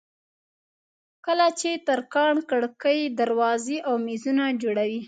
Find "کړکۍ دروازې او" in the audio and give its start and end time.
2.49-3.93